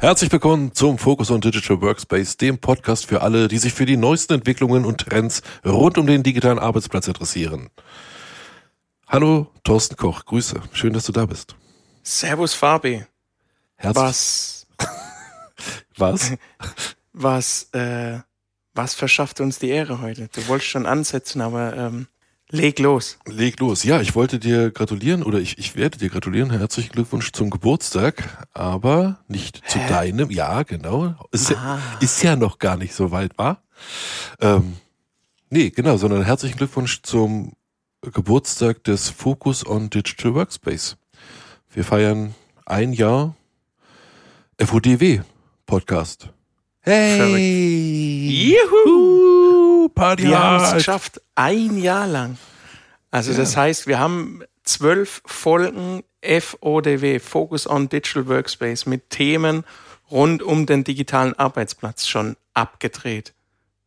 [0.00, 3.96] Herzlich willkommen zum Focus on Digital Workspace, dem Podcast für alle, die sich für die
[3.96, 7.68] neuesten Entwicklungen und Trends rund um den digitalen Arbeitsplatz interessieren.
[9.08, 10.62] Hallo, Thorsten Koch, Grüße.
[10.72, 11.56] Schön, dass du da bist.
[12.04, 13.06] Servus, Fabi.
[13.74, 14.66] Herzlich Was,
[15.96, 16.32] Was?
[17.12, 18.20] was, äh,
[18.74, 20.28] was verschafft uns die Ehre heute?
[20.32, 22.06] Du wolltest schon ansetzen, aber ähm,
[22.50, 23.18] leg los.
[23.26, 23.84] Leg los.
[23.84, 26.50] Ja, ich wollte dir gratulieren oder ich, ich werde dir gratulieren.
[26.50, 29.88] Herzlichen Glückwunsch zum Geburtstag, aber nicht zu Hä?
[29.88, 30.30] deinem.
[30.30, 31.14] Ja, genau.
[31.30, 31.78] Ist, ja, Ah.
[32.00, 33.62] ist ja noch gar nicht so weit, war?
[34.40, 34.74] Ähm,
[35.50, 37.52] nee, genau, sondern herzlichen Glückwunsch zum
[38.02, 40.96] Geburtstag des Focus on Digital Workspace.
[41.72, 43.34] Wir feiern ein Jahr
[44.60, 45.20] FODW
[45.66, 46.28] Podcast.
[46.80, 48.54] Hey!
[48.54, 49.57] Juhu!
[49.98, 50.76] Party Wir haben es hard!
[50.76, 52.38] geschafft, ein Jahr lang.
[53.10, 59.64] Also das heißt, wir haben zwölf Folgen FODW, Focus on Digital Workspace, mit Themen
[60.10, 63.34] rund um den digitalen Arbeitsplatz schon abgedreht.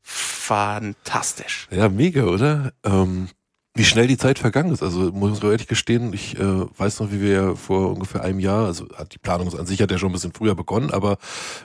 [0.01, 1.67] Fantastisch.
[1.71, 2.73] Ja, mega, oder?
[2.83, 3.29] Ähm,
[3.73, 4.83] wie schnell die Zeit vergangen ist.
[4.83, 8.39] Also muss ich ehrlich gestehen, ich äh, weiß noch, wie wir ja vor ungefähr einem
[8.39, 11.17] Jahr, also hat die Planung an sich hat ja schon ein bisschen früher begonnen, aber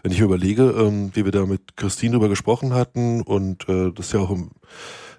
[0.02, 3.90] wenn ich mir überlege, ähm, wie wir da mit Christine drüber gesprochen hatten und äh,
[3.92, 4.50] das ja auch im,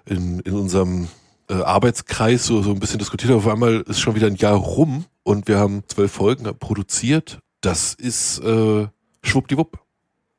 [0.06, 1.08] in, in unserem
[1.50, 5.04] äh, Arbeitskreis so, so ein bisschen diskutiert, auf einmal ist schon wieder ein Jahr rum
[5.24, 7.40] und wir haben zwölf Folgen produziert.
[7.60, 8.86] Das ist äh,
[9.22, 9.78] schwuppdiwupp.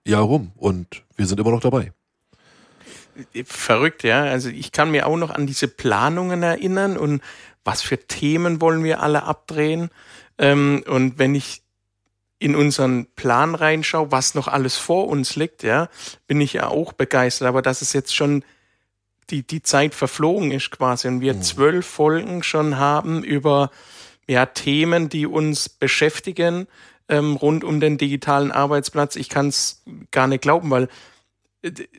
[0.08, 1.92] Jahr rum und wir sind immer noch dabei.
[3.45, 4.23] Verrückt, ja.
[4.23, 7.21] Also ich kann mir auch noch an diese Planungen erinnern und
[7.63, 9.89] was für Themen wollen wir alle abdrehen.
[10.37, 11.61] Ähm, und wenn ich
[12.39, 15.89] in unseren Plan reinschaue, was noch alles vor uns liegt, ja,
[16.25, 17.47] bin ich ja auch begeistert.
[17.47, 18.43] Aber dass es jetzt schon
[19.29, 21.41] die, die Zeit verflogen ist quasi und wir Mhm.
[21.41, 23.71] zwölf Folgen schon haben über
[24.27, 26.67] ja, Themen, die uns beschäftigen
[27.09, 29.15] ähm, rund um den digitalen Arbeitsplatz.
[29.15, 30.87] Ich kann es gar nicht glauben, weil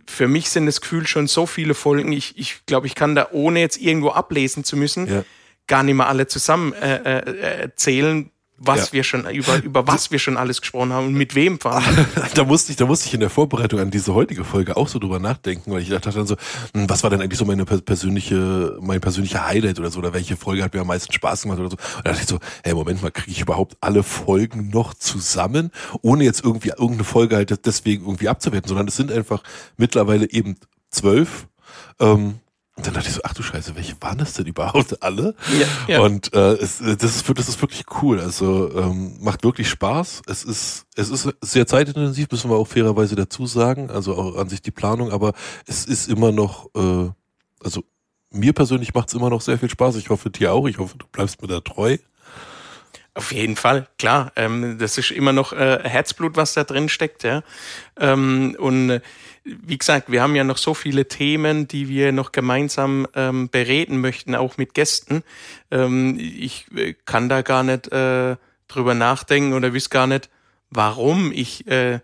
[0.06, 2.12] für mich sind es gefühlt schon so viele Folgen.
[2.12, 5.24] Ich, ich glaube, ich kann da, ohne jetzt irgendwo ablesen zu müssen, Ja.
[5.66, 8.30] gar nicht mehr alle zusammen äh, äh, erzählen,
[8.62, 8.92] was Ja.
[8.92, 12.06] wir schon, über, über was wir schon alles gesprochen haben und mit wem allem.
[12.34, 14.98] da musste ich, da musste ich in der Vorbereitung an diese heutige Folge auch so
[14.98, 16.36] drüber nachdenken, weil ich dachte dann so,
[16.74, 20.12] hm, was war denn eigentlich so meine per- persönliche, mein persönlicher Highlight oder so, oder
[20.12, 21.76] welche Folge hat mir am meisten Spaß gemacht oder so.
[21.96, 25.70] Und da dachte ich so, hey, Moment mal, kriege ich überhaupt alle Folgen noch zusammen,
[26.02, 29.42] ohne jetzt irgendwie irgendeine Folge halt deswegen irgendwie abzuwerten, sondern es sind einfach
[29.78, 30.56] mittlerweile eben
[30.90, 31.46] zwölf.
[31.98, 32.40] Ähm,
[32.80, 35.34] und dann dachte ich so, ach du Scheiße, welche waren das denn überhaupt alle?
[35.60, 36.00] Ja, ja.
[36.00, 38.20] Und äh, es, äh, das, ist, das ist wirklich cool.
[38.20, 40.22] Also ähm, macht wirklich Spaß.
[40.26, 43.90] Es ist, es ist sehr zeitintensiv, müssen wir auch fairerweise dazu sagen.
[43.90, 45.34] Also auch an sich die Planung, aber
[45.66, 47.10] es ist immer noch, äh,
[47.62, 47.84] also
[48.30, 49.96] mir persönlich macht es immer noch sehr viel Spaß.
[49.96, 50.66] Ich hoffe dir auch.
[50.66, 51.98] Ich hoffe, du bleibst mir da treu.
[53.14, 54.32] Auf jeden Fall, klar.
[54.36, 57.42] Ähm, das ist immer noch äh, Herzblut, was da drin steckt, ja.
[57.98, 59.00] Ähm, und äh,
[59.44, 64.00] wie gesagt, wir haben ja noch so viele Themen, die wir noch gemeinsam ähm, bereden
[64.00, 65.24] möchten, auch mit Gästen.
[65.70, 68.36] Ähm, ich äh, kann da gar nicht äh,
[68.68, 70.30] drüber nachdenken oder wüsste gar nicht,
[70.70, 72.00] warum ich äh,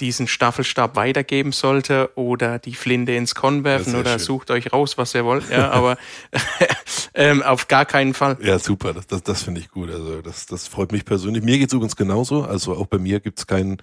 [0.00, 4.18] diesen Staffelstab weitergeben sollte oder die Flinte ins Korn werfen sehr oder schön.
[4.18, 5.48] sucht euch raus, was ihr wollt.
[5.50, 5.96] Ja, aber
[7.14, 8.38] ähm, auf gar keinen Fall.
[8.42, 8.92] Ja, super.
[8.92, 9.90] Das, das, das finde ich gut.
[9.90, 11.42] Also das, das freut mich persönlich.
[11.42, 12.42] Mir geht's übrigens genauso.
[12.42, 13.78] Also auch bei mir gibt's keinen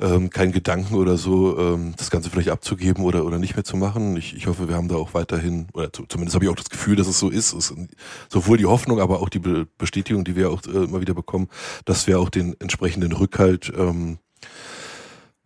[0.00, 3.76] ähm, keinen Gedanken oder so, ähm, das Ganze vielleicht abzugeben oder, oder nicht mehr zu
[3.76, 4.16] machen.
[4.16, 6.70] Ich, ich hoffe, wir haben da auch weiterhin, oder zu, zumindest habe ich auch das
[6.70, 7.52] Gefühl, dass es so ist.
[7.52, 7.74] Es
[8.28, 11.48] sowohl die Hoffnung, aber auch die Be Bestätigung, die wir auch äh, immer wieder bekommen,
[11.84, 14.18] dass wir auch den entsprechenden Rückhalt ähm,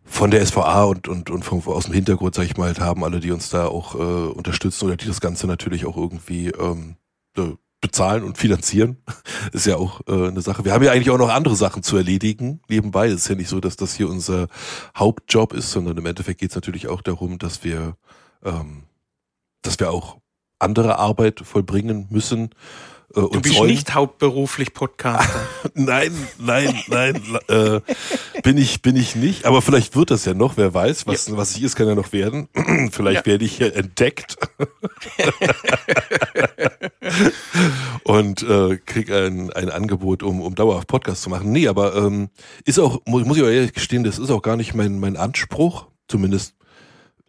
[0.05, 3.03] von der SVA und, und, und vom, aus dem Hintergrund, sag ich mal, halt haben,
[3.03, 6.95] alle, die uns da auch äh, unterstützen oder die das Ganze natürlich auch irgendwie ähm,
[7.37, 8.97] äh, bezahlen und finanzieren,
[9.51, 10.63] ist ja auch äh, eine Sache.
[10.63, 13.07] Wir haben ja eigentlich auch noch andere Sachen zu erledigen nebenbei.
[13.07, 14.47] Es ist ja nicht so, dass das hier unser
[14.95, 17.97] Hauptjob ist, sondern im Endeffekt geht es natürlich auch darum, dass wir,
[18.43, 18.83] ähm,
[19.63, 20.17] dass wir auch
[20.59, 22.51] andere Arbeit vollbringen müssen.
[23.13, 23.69] Äh, Du bist sollen.
[23.69, 25.39] nicht hauptberuflich Podcaster.
[25.73, 27.79] Nein, nein, nein, äh,
[28.43, 29.45] bin ich, bin ich nicht.
[29.45, 31.07] Aber vielleicht wird das ja noch, wer weiß.
[31.07, 32.47] Was, was ich ist, kann ja noch werden.
[32.91, 33.31] vielleicht Ja.
[33.31, 34.37] werde ich hier entdeckt.
[38.03, 41.51] und äh, krieg ein, ein Angebot, um, um dauerhaft Podcast zu machen.
[41.51, 42.29] Nee, aber ähm,
[42.65, 45.17] ist auch, muss, muss ich auch ehrlich gestehen, das ist auch gar nicht mein, mein
[45.17, 45.87] Anspruch.
[46.07, 46.53] Zumindest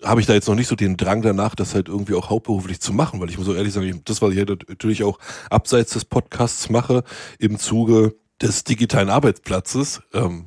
[0.03, 2.81] habe ich da jetzt noch nicht so den Drang danach, das halt irgendwie auch hauptberuflich
[2.81, 5.19] zu machen, weil ich muss auch ehrlich sagen, das, was ich halt natürlich auch
[5.51, 7.03] abseits des Podcasts mache,
[7.39, 10.47] im Zuge des digitalen Arbeitsplatzes, ähm,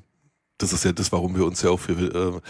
[0.57, 2.41] das ist ja das, warum wir uns ja auch für,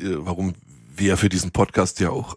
[0.00, 0.54] äh, warum
[0.94, 2.36] wir für diesen Podcast ja auch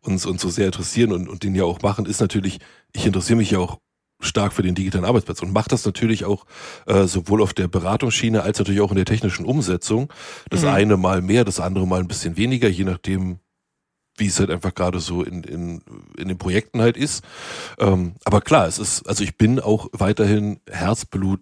[0.00, 2.58] uns, uns so sehr interessieren und, und den ja auch machen, ist natürlich,
[2.92, 3.78] ich interessiere mich ja auch
[4.20, 6.44] stark für den digitalen Arbeitsplatz und macht das natürlich auch
[6.86, 10.12] äh, sowohl auf der Beratungsschiene als natürlich auch in der technischen Umsetzung.
[10.50, 10.68] Das mhm.
[10.68, 13.38] eine mal mehr, das andere mal ein bisschen weniger, je nachdem,
[14.20, 15.82] wie es halt einfach gerade so in, in,
[16.16, 17.24] in den Projekten halt ist.
[17.78, 21.40] Ähm, aber klar, es ist, also ich bin auch weiterhin Herzblut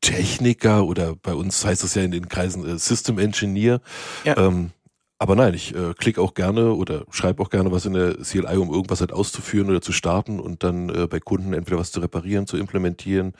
[0.00, 3.80] Techniker oder bei uns heißt es ja in den Kreisen äh, System Engineer.
[4.24, 4.36] Ja.
[4.36, 4.70] Ähm,
[5.18, 8.58] aber nein, ich äh, klicke auch gerne oder schreibe auch gerne was in der CLI,
[8.58, 12.00] um irgendwas halt auszuführen oder zu starten und dann äh, bei Kunden entweder was zu
[12.00, 13.32] reparieren, zu implementieren,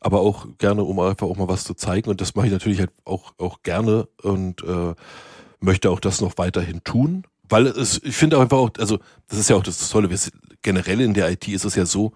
[0.00, 2.10] aber auch gerne, um einfach auch mal was zu zeigen.
[2.10, 4.94] Und das mache ich natürlich halt auch, auch gerne und äh,
[5.60, 7.24] möchte auch das noch weiterhin tun.
[7.52, 10.08] Weil es, ich finde auch einfach auch, also das ist ja auch das Tolle,
[10.62, 12.12] generell in der IT ist es ja so,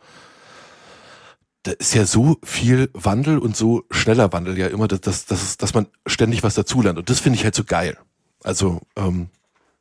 [1.62, 5.58] da ist ja so viel Wandel und so schneller Wandel ja immer, dass, dass, dass,
[5.58, 6.98] dass man ständig was dazulernt.
[6.98, 7.98] Und das finde ich halt so geil.
[8.44, 9.28] Also ähm,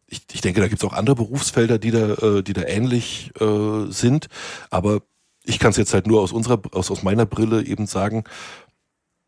[0.07, 3.31] ich, ich denke, da gibt es auch andere Berufsfelder, die da, äh, die da ähnlich
[3.39, 4.27] äh, sind.
[4.71, 5.03] Aber
[5.45, 8.25] ich kann es jetzt halt nur aus unserer, aus, aus meiner Brille eben sagen,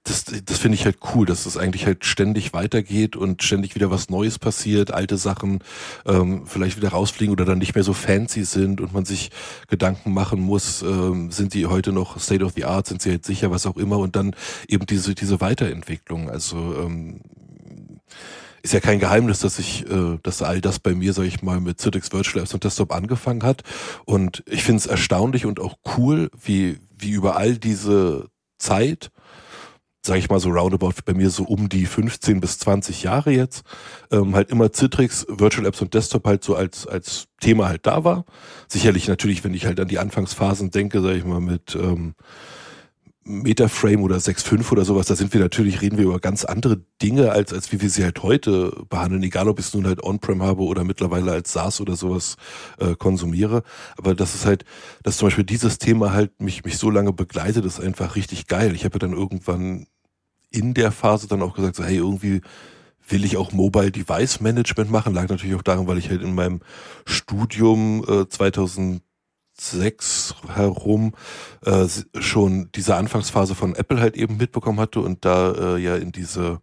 [0.08, 3.92] das, das finde ich halt cool, dass es eigentlich halt ständig weitergeht und ständig wieder
[3.92, 5.60] was Neues passiert, alte Sachen
[6.06, 9.32] ähm, vielleicht wieder rausfliegen oder dann nicht mehr so fancy sind und man sich
[9.68, 13.26] Gedanken machen muss, ähm, sind die heute noch State of the Art, sind sie halt
[13.26, 14.36] sicher, was auch immer und dann
[14.68, 16.30] eben diese, diese Weiterentwicklung.
[16.30, 17.20] Also ähm,
[18.64, 21.60] ist ja kein Geheimnis, dass ich, äh, dass all das bei mir, sag ich mal,
[21.60, 23.64] mit Citrix Virtual Apps und Desktop angefangen hat.
[24.06, 29.12] Und ich finde es erstaunlich und auch cool, wie, wie über all diese Zeit
[30.06, 33.64] sage ich mal so roundabout bei mir so um die 15 bis 20 Jahre jetzt,
[34.12, 38.04] ähm, halt immer Citrix, Virtual Apps und Desktop halt so als, als Thema halt da
[38.04, 38.26] war.
[38.68, 42.16] Sicherlich natürlich, wenn ich halt an die Anfangsphasen denke, sage ich mal mit ähm,
[43.28, 47.32] Metaframe oder 6.5 oder sowas, da sind wir natürlich, reden wir über ganz andere Dinge,
[47.32, 50.42] als, als wie wir sie halt heute behandeln, egal ob ich es nun halt On-Prem
[50.42, 52.38] habe oder mittlerweile als SaaS oder sowas
[52.80, 53.64] äh, konsumiere.
[53.98, 54.66] Aber das ist halt,
[55.04, 58.74] dass zum Beispiel dieses Thema halt mich, mich so lange begleitet, ist einfach richtig geil.
[58.74, 59.88] Ich habe ja dann irgendwann
[60.50, 62.42] in der Phase dann auch gesagt, so, hey, irgendwie
[63.10, 65.14] will ich auch Mobile Device Management machen.
[65.14, 66.62] Lag natürlich auch daran, weil ich halt in meinem
[67.06, 68.28] Studium äh,
[69.58, 71.14] 2006 herum
[71.66, 71.88] äh,
[72.20, 76.62] schon diese Anfangsphase von Apple halt eben mitbekommen hatte und da äh, ja in diese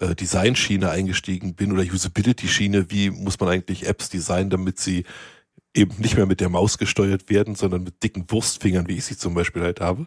[0.00, 5.04] äh, Design-Schiene eingestiegen bin oder Usability-Schiene, wie muss man eigentlich Apps designen, damit sie
[5.74, 9.16] eben nicht mehr mit der Maus gesteuert werden, sondern mit dicken Wurstfingern, wie ich sie
[9.16, 10.06] zum Beispiel halt habe.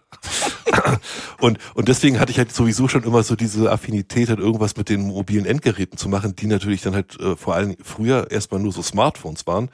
[1.41, 4.87] und, und deswegen hatte ich halt sowieso schon immer so diese Affinität, halt irgendwas mit
[4.87, 8.71] den mobilen Endgeräten zu machen, die natürlich dann halt äh, vor allem früher erstmal nur
[8.71, 9.69] so Smartphones waren.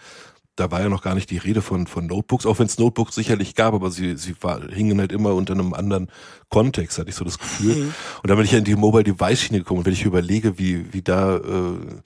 [0.55, 3.15] Da war ja noch gar nicht die Rede von, von Notebooks, auch wenn es Notebooks
[3.15, 6.11] sicherlich gab, aber sie, sie war, hingen halt immer unter einem anderen
[6.49, 7.75] Kontext, hatte ich so das Gefühl.
[7.75, 7.93] Mhm.
[8.21, 10.59] Und dann bin ich ja in die Mobile Device Schiene gekommen und wenn ich überlege,
[10.59, 12.01] wie, wie da äh,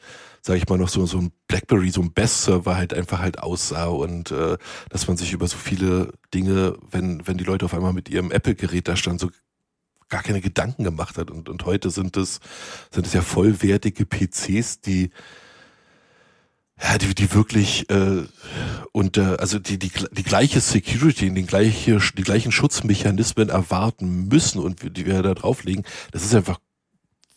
[0.47, 3.87] sage ich mal, noch so, so ein Blackberry, so ein Best-Server halt einfach halt aussah
[3.87, 4.57] und äh,
[4.89, 8.31] dass man sich über so viele Dinge, wenn, wenn die Leute auf einmal mit ihrem
[8.31, 9.29] Apple-Gerät da standen, so
[10.09, 11.29] gar keine Gedanken gemacht hat.
[11.31, 12.39] Und, und heute sind es,
[12.91, 15.11] sind es ja vollwertige PCs, die
[16.81, 18.23] ja, die, die wirklich äh,
[18.91, 24.59] und äh, also die, die, die gleiche Security, die gleiche, die gleichen Schutzmechanismen erwarten müssen
[24.59, 26.59] und die wir da drauflegen, das ist einfach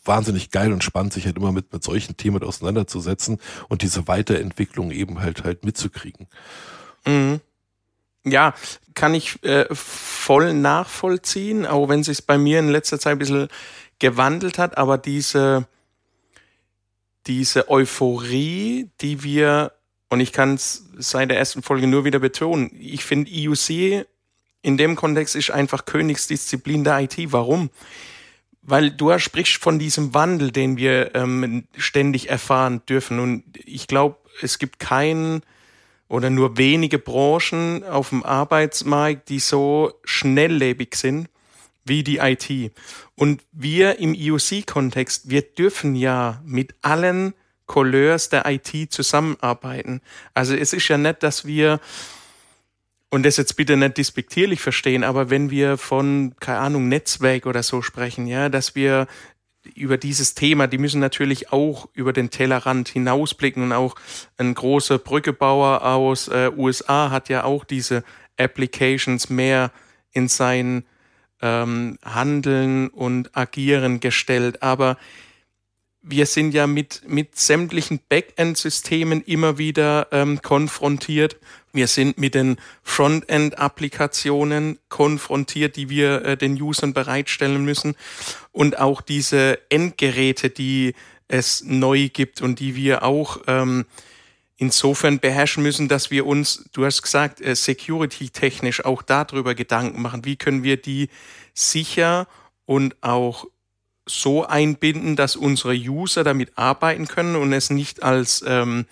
[0.04, 3.38] wahnsinnig geil und spannend, sich halt immer mit, mit solchen Themen auseinanderzusetzen
[3.68, 6.26] und diese Weiterentwicklung eben halt halt mitzukriegen.
[7.06, 7.40] Mhm.
[8.24, 8.54] Ja,
[8.92, 13.48] kann ich äh, voll nachvollziehen, auch wenn sich bei mir in letzter Zeit ein bisschen
[13.98, 15.66] gewandelt hat, aber diese,
[17.26, 19.72] diese Euphorie, die wir,
[20.08, 24.06] und ich kann es seit der ersten Folge nur wieder betonen, ich finde IUC
[24.62, 27.16] in dem Kontext ist einfach Königsdisziplin der IT.
[27.32, 27.70] Warum?
[28.62, 33.18] weil du sprichst von diesem Wandel, den wir ähm, ständig erfahren dürfen.
[33.18, 35.42] Und ich glaube, es gibt keinen
[36.08, 41.28] oder nur wenige Branchen auf dem Arbeitsmarkt, die so schnelllebig sind
[41.84, 42.72] wie die IT.
[43.14, 47.34] Und wir im IOC-Kontext, wir dürfen ja mit allen
[47.66, 50.00] Couleurs der IT zusammenarbeiten.
[50.34, 51.80] Also es ist ja nicht, dass wir
[53.10, 57.62] und das jetzt bitte nicht despektierlich verstehen, aber wenn wir von, keine Ahnung, Netzwerk oder
[57.62, 59.08] so sprechen, ja, dass wir
[59.74, 63.96] über dieses Thema, die müssen natürlich auch über den Tellerrand hinausblicken und auch
[64.38, 68.04] ein großer Brückebauer aus äh, USA hat ja auch diese
[68.38, 69.70] Applications mehr
[70.12, 70.84] in sein
[71.42, 74.62] ähm, Handeln und Agieren gestellt.
[74.62, 74.96] Aber
[76.02, 81.36] wir sind ja mit, mit sämtlichen Backend-Systemen immer wieder ähm, konfrontiert.
[81.72, 87.96] Wir sind mit den Frontend-Applikationen konfrontiert, die wir äh, den Usern bereitstellen müssen.
[88.50, 90.94] Und auch diese Endgeräte, die
[91.28, 93.84] es neu gibt und die wir auch ähm,
[94.60, 100.26] insofern beherrschen müssen, dass wir uns, du hast gesagt, äh, security-technisch auch darüber Gedanken machen.
[100.26, 101.08] Wie können wir die
[101.54, 102.28] sicher
[102.66, 103.46] und auch
[104.06, 108.84] so einbinden, dass unsere User damit arbeiten können und es nicht als, ähm,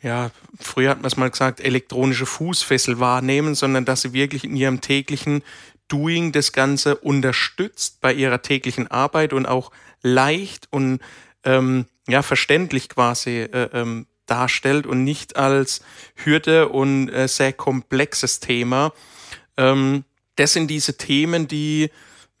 [0.00, 0.30] ja,
[0.60, 4.80] früher hat man es mal gesagt, elektronische Fußfessel wahrnehmen, sondern dass sie wirklich in ihrem
[4.80, 5.42] täglichen
[5.88, 11.00] Doing das Ganze unterstützt bei ihrer täglichen Arbeit und auch leicht und
[11.42, 15.82] ähm, ja verständlich quasi äh, ähm, darstellt und nicht als
[16.14, 18.92] Hürde und äh, sehr komplexes Thema.
[19.56, 20.04] Ähm,
[20.36, 21.90] das sind diese Themen, die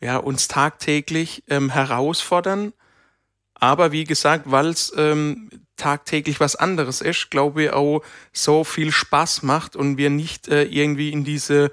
[0.00, 2.72] ja, uns tagtäglich ähm, herausfordern.
[3.54, 8.02] Aber wie gesagt, weil es ähm, tagtäglich was anderes ist, glaube ich auch
[8.32, 11.72] so viel Spaß macht und wir nicht äh, irgendwie in diese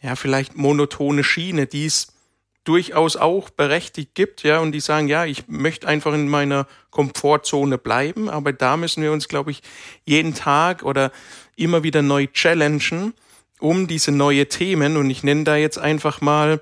[0.00, 2.17] ja vielleicht monotone Schiene, die es
[2.68, 7.78] durchaus auch berechtigt gibt, ja, und die sagen, ja, ich möchte einfach in meiner Komfortzone
[7.78, 9.62] bleiben, aber da müssen wir uns, glaube ich,
[10.04, 11.10] jeden Tag oder
[11.56, 13.14] immer wieder neu challengen,
[13.58, 16.60] um diese neue Themen, und ich nenne da jetzt einfach mal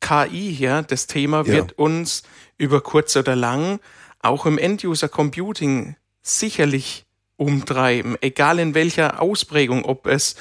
[0.00, 1.52] KI, ja, das Thema ja.
[1.52, 2.24] wird uns
[2.58, 3.78] über kurz oder lang
[4.20, 10.34] auch im End-User Computing sicherlich umtreiben, egal in welcher Ausprägung, ob es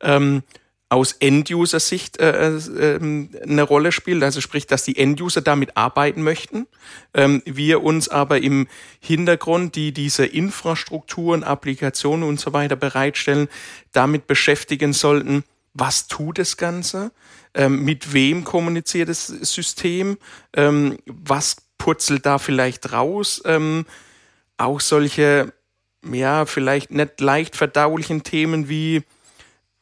[0.00, 0.42] ähm,
[0.90, 6.22] aus End-User-Sicht äh, äh, ähm, eine Rolle spielt, also sprich, dass die End-User damit arbeiten
[6.22, 6.66] möchten,
[7.12, 8.68] ähm, wir uns aber im
[9.00, 13.48] Hintergrund, die diese Infrastrukturen, Applikationen und so weiter bereitstellen,
[13.92, 17.12] damit beschäftigen sollten, was tut das Ganze,
[17.52, 20.16] ähm, mit wem kommuniziert das System,
[20.54, 23.84] ähm, was putzelt da vielleicht raus, ähm,
[24.56, 25.52] auch solche,
[26.10, 29.02] ja, vielleicht nicht leicht verdaulichen Themen wie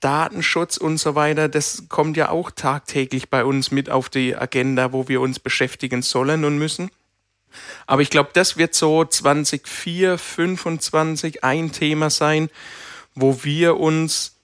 [0.01, 4.93] Datenschutz und so weiter, das kommt ja auch tagtäglich bei uns mit auf die Agenda,
[4.93, 6.91] wo wir uns beschäftigen sollen und müssen.
[7.87, 10.13] Aber ich glaube, das wird so 2024,
[10.53, 12.51] 2025 ein Thema sein,
[13.15, 14.37] wo wir uns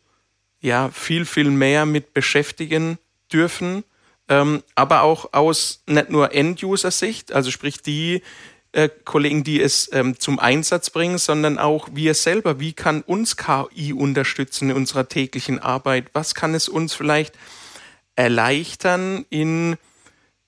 [0.60, 2.98] ja viel, viel mehr mit beschäftigen
[3.32, 3.84] dürfen.
[4.28, 8.22] Ähm, aber auch aus nicht nur End-User-Sicht, also sprich die,
[8.72, 12.58] äh, Kollegen, die es ähm, zum Einsatz bringen, sondern auch wir selber.
[12.58, 16.06] Wie kann uns KI unterstützen in unserer täglichen Arbeit?
[16.14, 17.34] Was kann es uns vielleicht
[18.16, 19.76] erleichtern in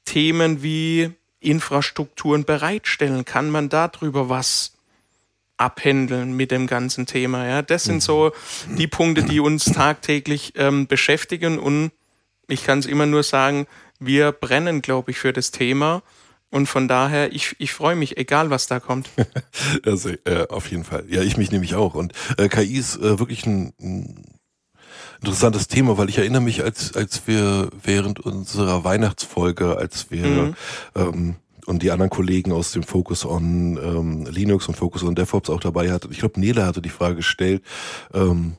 [0.07, 3.27] Themen wie Infrastrukturen bereitstellen?
[3.27, 4.73] Kann man darüber was
[5.59, 7.47] abhändeln mit dem ganzen Thema?
[7.47, 8.33] Ja, das sind so
[8.79, 11.93] die Punkte, die uns tagtäglich ähm, beschäftigen und
[12.49, 13.67] ich kann es immer nur sagen,
[13.99, 16.03] wir brennen, glaube ich, für das Thema
[16.55, 19.11] und von daher, ich, ich freue mich, egal was da kommt.
[19.85, 21.05] also, äh, auf jeden Fall.
[21.09, 21.97] Ja, ich mich nämlich auch.
[21.97, 24.25] Und äh, KI ist äh, wirklich ein, ein
[25.19, 30.55] interessantes Thema, weil ich erinnere mich, als, als wir während unserer Weihnachtsfolge, als wir mhm.
[30.95, 31.35] ähm,
[31.67, 35.61] und die anderen Kollegen aus dem Focus on ähm, Linux und Focus on DevOps auch
[35.61, 36.13] dabei hatten.
[36.13, 37.65] Ich glaube, Nele hatte die Frage gestellt,
[38.13, 38.59] ähm,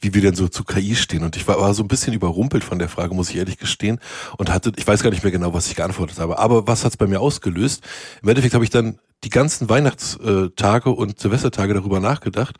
[0.00, 1.24] wie wir denn so zu KI stehen.
[1.24, 3.98] Und ich war, war so ein bisschen überrumpelt von der Frage, muss ich ehrlich gestehen.
[4.36, 6.38] Und hatte, ich weiß gar nicht mehr genau, was ich geantwortet habe.
[6.38, 7.82] Aber was hat's bei mir ausgelöst?
[8.22, 12.56] Im Endeffekt habe ich dann die ganzen Weihnachtstage und Silvestertage darüber nachgedacht,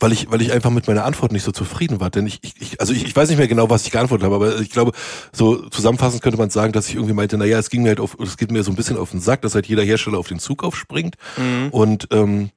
[0.00, 2.10] weil ich, weil ich einfach mit meiner Antwort nicht so zufrieden war.
[2.10, 4.60] Denn ich, ich also ich, ich weiß nicht mehr genau, was ich geantwortet habe, aber
[4.60, 4.92] ich glaube,
[5.32, 8.18] so zusammenfassend könnte man sagen, dass ich irgendwie meinte, naja, es ging mir halt auf,
[8.18, 10.40] es geht mir so ein bisschen auf den Sack, dass halt jeder Hersteller auf den
[10.40, 11.14] Zug aufspringt.
[11.36, 11.68] Mhm.
[11.70, 12.50] Und ähm,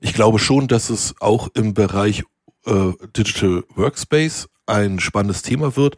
[0.00, 2.24] ich glaube schon, dass es auch im Bereich
[2.66, 5.96] äh, Digital Workspace ein spannendes Thema wird.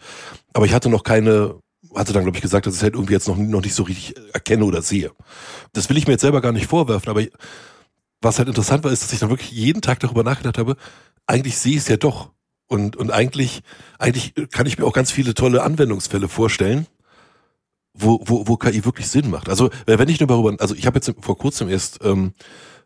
[0.52, 1.60] Aber ich hatte noch keine,
[1.94, 3.84] hatte dann, glaube ich, gesagt, dass ich es halt irgendwie jetzt noch, noch nicht so
[3.84, 5.12] richtig erkenne oder sehe.
[5.72, 7.22] Das will ich mir jetzt selber gar nicht vorwerfen, aber
[8.20, 10.76] was halt interessant war, ist, dass ich dann wirklich jeden Tag darüber nachgedacht habe,
[11.26, 12.30] eigentlich sehe ich es ja doch.
[12.68, 13.62] Und, und eigentlich,
[13.98, 16.86] eigentlich kann ich mir auch ganz viele tolle Anwendungsfälle vorstellen,
[17.94, 19.48] wo, wo, wo KI wirklich Sinn macht.
[19.48, 22.34] Also wenn ich nur darüber, also ich habe jetzt vor kurzem erst ähm,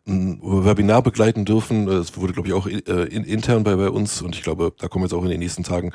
[0.07, 1.87] ein Webinar begleiten dürfen.
[1.87, 5.05] Es wurde, glaube ich, auch äh, intern bei, bei uns und ich glaube, da kommen
[5.05, 5.91] jetzt auch in den nächsten Tagen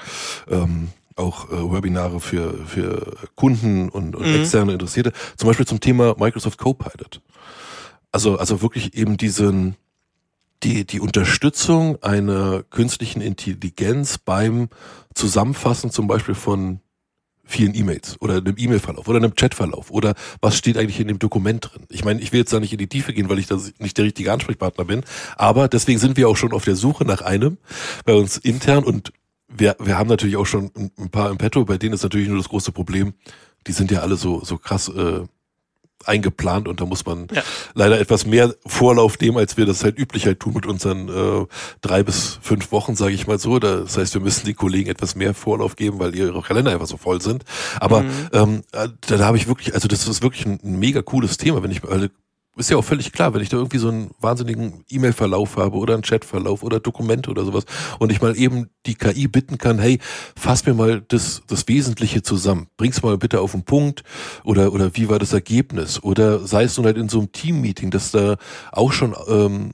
[0.48, 4.40] ähm, auch äh, Webinare für, für Kunden und, und mhm.
[4.40, 7.20] externe Interessierte, zum Beispiel zum Thema Microsoft Copilot.
[8.12, 9.76] Also, also wirklich eben diesen,
[10.62, 14.68] die, die Unterstützung einer künstlichen Intelligenz beim
[15.14, 16.80] Zusammenfassen zum Beispiel von
[17.46, 21.70] vielen E-Mails oder einem E-Mail-Verlauf oder einem Chat-Verlauf oder was steht eigentlich in dem Dokument
[21.70, 21.86] drin.
[21.88, 23.96] Ich meine, ich will jetzt da nicht in die Tiefe gehen, weil ich da nicht
[23.96, 25.02] der richtige Ansprechpartner bin,
[25.36, 27.58] aber deswegen sind wir auch schon auf der Suche nach einem
[28.04, 29.12] bei uns intern und
[29.48, 32.38] wir, wir haben natürlich auch schon ein paar im Petto, bei denen ist natürlich nur
[32.38, 33.14] das große Problem,
[33.66, 35.20] die sind ja alle so, so krass äh,
[36.04, 37.42] eingeplant und da muss man ja.
[37.74, 41.46] leider etwas mehr Vorlauf nehmen, als wir das halt üblich halt tun mit unseren äh,
[41.80, 43.58] drei bis fünf Wochen, sage ich mal so.
[43.58, 46.96] Das heißt, wir müssen die Kollegen etwas mehr Vorlauf geben, weil ihre Kalender einfach so
[46.96, 47.44] voll sind.
[47.80, 48.10] Aber mhm.
[48.32, 51.62] ähm, da, da habe ich wirklich, also das ist wirklich ein, ein mega cooles Thema,
[51.62, 52.10] wenn ich alle
[52.56, 55.94] ist ja auch völlig klar, wenn ich da irgendwie so einen wahnsinnigen E-Mail-Verlauf habe oder
[55.94, 57.64] einen Chat-Verlauf oder Dokumente oder sowas
[57.98, 59.98] und ich mal eben die KI bitten kann, hey,
[60.36, 62.68] fass mir mal das, das Wesentliche zusammen.
[62.78, 64.04] Bring's mal bitte auf den Punkt
[64.42, 66.02] oder, oder wie war das Ergebnis?
[66.02, 68.36] Oder sei es nun halt in so einem Team-Meeting, dass da
[68.72, 69.72] auch schon ähm,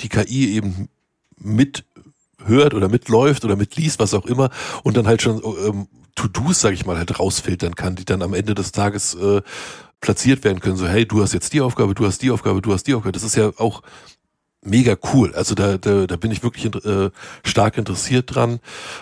[0.00, 0.88] die KI eben
[1.38, 1.84] mit
[2.44, 4.50] hört oder mitläuft oder mitliest, was auch immer,
[4.82, 8.34] und dann halt schon ähm, To-Dos, sag ich mal, halt rausfiltern kann, die dann am
[8.34, 9.42] Ende des Tages äh,
[10.04, 10.76] platziert werden können.
[10.76, 13.12] So, hey, du hast jetzt die Aufgabe, du hast die Aufgabe, du hast die Aufgabe.
[13.12, 13.82] Das ist ja auch
[14.62, 15.34] mega cool.
[15.34, 17.10] Also da, da, da bin ich wirklich äh,
[17.42, 18.60] stark interessiert dran.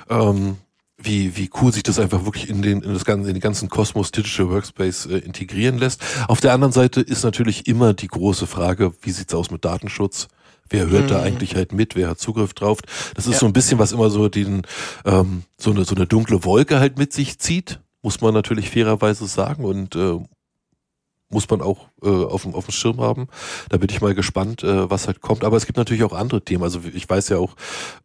[0.08, 0.58] Ähm,
[0.96, 3.68] wie, wie cool sich das einfach wirklich in den, in das ganze, in den ganzen
[3.68, 6.00] Kosmos Digital Workspace äh, integrieren lässt.
[6.28, 10.28] Auf der anderen Seite ist natürlich immer die große Frage, wie sieht's aus mit Datenschutz?
[10.68, 11.08] Wer hört mhm.
[11.08, 11.96] da eigentlich halt mit?
[11.96, 12.78] Wer hat Zugriff drauf?
[13.16, 13.38] Das ist ja.
[13.40, 14.62] so ein bisschen, was immer so den,
[15.04, 19.26] ähm, so eine, so eine dunkle Wolke halt mit sich zieht, muss man natürlich fairerweise
[19.26, 20.20] sagen und äh,
[21.32, 23.28] muss man auch äh, auf, dem, auf dem Schirm haben.
[23.68, 25.44] Da bin ich mal gespannt, äh, was halt kommt.
[25.44, 26.62] Aber es gibt natürlich auch andere Themen.
[26.62, 27.54] Also ich weiß ja auch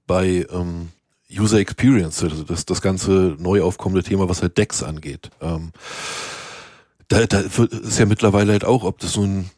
[0.05, 0.89] bei ähm,
[1.31, 5.29] User Experience, also das, das ganze neu aufkommende Thema, was halt Decks angeht.
[5.41, 5.71] Ähm,
[7.09, 9.49] da, da ist ja mittlerweile halt auch, ob das nun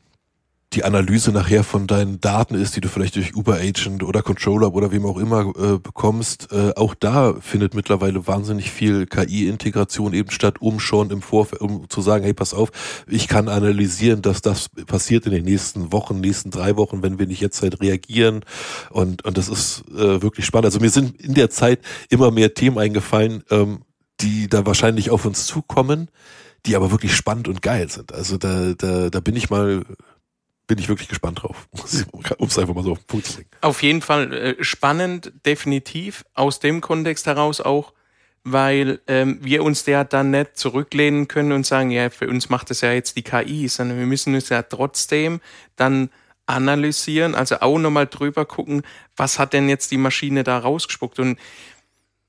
[0.73, 4.73] die Analyse nachher von deinen Daten ist, die du vielleicht durch Uber Agent oder Controller
[4.75, 10.29] oder wem auch immer äh, bekommst, äh, auch da findet mittlerweile wahnsinnig viel KI-Integration eben
[10.29, 12.69] statt, um schon im Vorfeld, um zu sagen, hey, pass auf,
[13.07, 17.25] ich kann analysieren, dass das passiert in den nächsten Wochen, nächsten drei Wochen, wenn wir
[17.25, 18.41] nicht jetzt halt reagieren.
[18.91, 20.65] Und, und das ist äh, wirklich spannend.
[20.65, 23.79] Also mir sind in der Zeit immer mehr Themen eingefallen, ähm,
[24.21, 26.11] die da wahrscheinlich auf uns zukommen,
[26.65, 28.13] die aber wirklich spannend und geil sind.
[28.13, 29.83] Also da, da, da bin ich mal
[30.69, 31.67] bin ich wirklich gespannt drauf,
[32.37, 33.49] um es einfach mal so auf den Punkt zu legen.
[33.61, 37.91] Auf jeden Fall äh, spannend, definitiv, aus dem Kontext heraus auch,
[38.43, 42.69] weil ähm, wir uns ja dann nicht zurücklehnen können und sagen, ja, für uns macht
[42.69, 45.41] das ja jetzt die KI, sondern wir müssen uns ja trotzdem
[45.75, 46.11] dann
[46.45, 48.83] analysieren, also auch nochmal drüber gucken,
[49.17, 51.39] was hat denn jetzt die Maschine da rausgespuckt und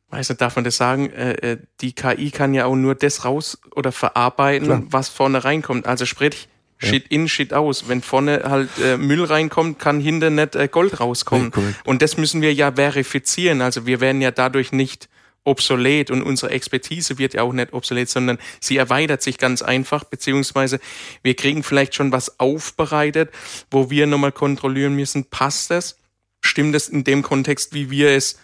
[0.09, 3.26] weiß nicht, darf man das sagen, äh, äh die KI kann ja auch nur das
[3.26, 4.83] raus oder verarbeiten, Klar.
[4.87, 5.87] was vorne reinkommt.
[5.87, 6.48] Also sprich,
[6.83, 7.88] Shit in, Shit aus.
[7.88, 11.53] Wenn vorne halt äh, Müll reinkommt, kann hinten nicht äh, Gold rauskommen.
[11.55, 13.61] Ja, und das müssen wir ja verifizieren.
[13.61, 15.09] Also wir werden ja dadurch nicht
[15.45, 20.05] obsolet und unsere Expertise wird ja auch nicht obsolet, sondern sie erweitert sich ganz einfach,
[20.05, 20.81] beziehungsweise
[21.23, 23.31] wir kriegen vielleicht schon was aufbereitet,
[23.71, 25.97] wo wir nochmal kontrollieren müssen, passt es?
[26.43, 28.38] Stimmt es in dem Kontext, wie wir es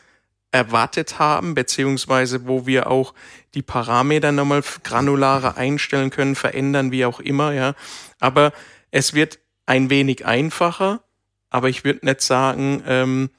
[0.57, 3.13] erwartet haben, beziehungsweise wo wir auch
[3.55, 7.75] die Parameter nochmal granularer einstellen können, verändern, wie auch immer, ja.
[8.21, 8.53] Aber
[8.91, 11.01] es wird ein wenig einfacher,
[11.51, 13.31] aber ich würde nicht sagen, ähm,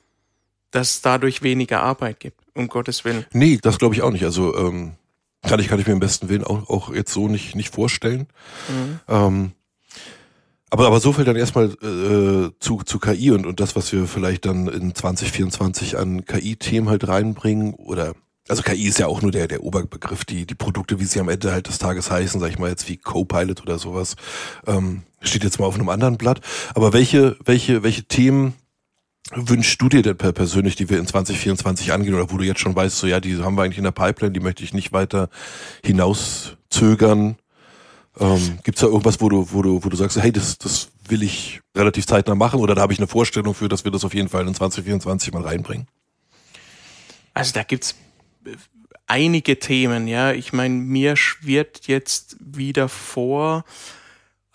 [0.71, 3.25] dass es dadurch weniger Arbeit gibt, um Gottes Willen.
[3.33, 4.25] Nee, das glaube ich auch nicht.
[4.25, 4.93] Also ähm,
[5.41, 8.27] kann ich kann ich mir im besten Willen auch, auch jetzt so nicht nicht vorstellen.
[8.67, 8.99] Mhm.
[9.07, 9.51] Ähm,
[10.69, 14.05] aber, aber so viel dann erstmal äh, zu, zu KI und, und das, was wir
[14.05, 18.13] vielleicht dann in 2024 an KI-Themen halt reinbringen oder
[18.49, 21.29] also KI ist ja auch nur der, der Oberbegriff, die, die Produkte, wie sie am
[21.29, 24.15] Ende halt des Tages heißen, sag ich mal jetzt wie Copilot oder sowas,
[24.65, 26.41] ähm, steht jetzt mal auf einem anderen Blatt.
[26.73, 28.53] Aber welche, welche, welche Themen
[29.33, 32.75] wünschst du dir denn persönlich, die wir in 2024 angehen oder wo du jetzt schon
[32.75, 35.29] weißt, so ja, die haben wir eigentlich in der Pipeline, die möchte ich nicht weiter
[35.83, 37.37] hinauszögern?
[38.19, 40.89] Ähm, Gibt es da irgendwas, wo du, wo du, wo du sagst, hey, das, das
[41.07, 44.03] will ich relativ zeitnah machen oder da habe ich eine Vorstellung für, dass wir das
[44.03, 45.87] auf jeden Fall in 2024 mal reinbringen?
[47.33, 47.95] Also da gibt's
[49.05, 50.31] einige Themen, ja.
[50.31, 53.63] Ich meine, mir schwirrt jetzt wieder vor,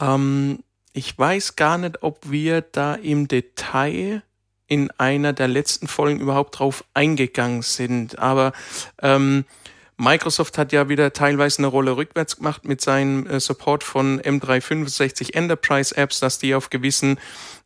[0.01, 0.61] ähm,
[0.93, 4.23] ich weiß gar nicht, ob wir da im Detail
[4.67, 8.53] in einer der letzten Folgen überhaupt drauf eingegangen sind, aber
[9.01, 9.45] ähm,
[10.03, 15.35] Microsoft hat ja wieder teilweise eine Rolle rückwärts gemacht mit seinem äh, Support von M365
[15.35, 17.21] Enterprise Apps, dass die auf gewissen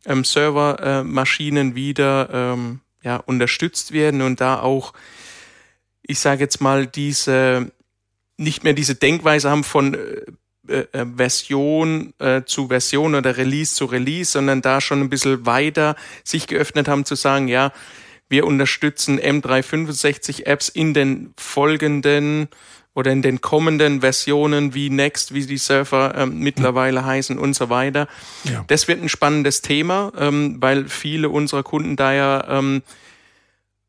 [0.05, 4.93] ähm, Servermaschinen äh, wieder ähm, ja, unterstützt werden und da auch,
[6.03, 7.71] ich sage jetzt mal, diese
[8.37, 9.95] nicht mehr diese Denkweise haben von
[10.67, 15.47] äh, äh, Version äh, zu Version oder Release zu Release, sondern da schon ein bisschen
[15.47, 17.71] weiter sich geöffnet haben zu sagen, ja,
[18.29, 22.49] wir unterstützen M365 Apps in den folgenden
[22.93, 27.69] oder in den kommenden Versionen wie Next, wie die Surfer ähm, mittlerweile heißen und so
[27.69, 28.07] weiter.
[28.43, 28.65] Ja.
[28.67, 32.81] Das wird ein spannendes Thema, ähm, weil viele unserer Kunden da ja ähm,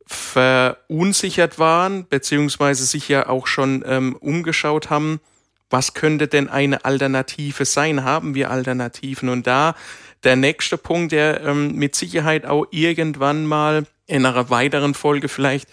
[0.04, 5.20] verunsichert waren, beziehungsweise sich ja auch schon ähm, umgeschaut haben,
[5.70, 8.04] was könnte denn eine Alternative sein?
[8.04, 9.28] Haben wir Alternativen?
[9.28, 9.74] Und da
[10.24, 15.68] der nächste Punkt, der ähm, mit Sicherheit auch irgendwann mal in einer weiteren Folge vielleicht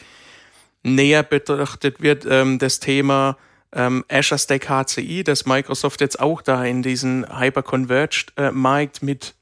[0.84, 3.38] näher betrachtet wird, ähm, das Thema
[3.74, 9.34] ähm, Azure Stack HCI, das Microsoft jetzt auch da in diesen Hyper-Converged äh, mit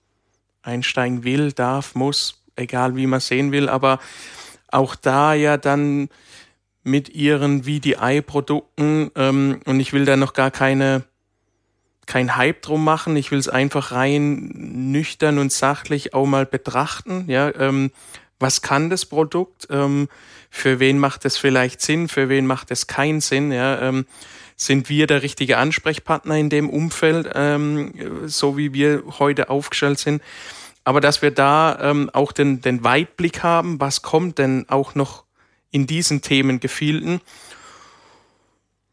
[0.62, 3.99] einsteigen will, darf, muss, egal wie man sehen will, aber
[4.69, 6.10] auch da ja dann
[6.84, 11.03] mit ihren VDI-Produkten ähm, und ich will da noch gar keine
[12.06, 13.15] kein Hype drum machen.
[13.15, 14.51] Ich will es einfach rein
[14.91, 17.25] nüchtern und sachlich auch mal betrachten.
[17.27, 17.91] Ja, ähm,
[18.43, 19.67] was kann das Produkt?
[19.71, 20.08] Ähm,
[20.51, 22.08] für wen macht es vielleicht Sinn?
[22.08, 23.51] Für wen macht es keinen Sinn?
[23.51, 24.06] Ja, ähm,
[24.56, 30.21] sind wir der richtige Ansprechpartner in dem Umfeld, ähm, so wie wir heute aufgestellt sind?
[30.84, 35.23] Aber dass wir da ähm, auch den, den Weitblick haben, was kommt denn auch noch
[35.71, 37.19] in diesen Themen gefilten.